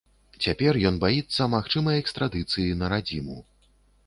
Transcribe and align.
Цяпер 0.45 0.79
ён 0.89 0.97
баіцца 1.03 1.47
магчымай 1.57 2.01
экстрадыцыі 2.05 2.67
на 2.81 2.91
радзіму. 2.97 3.37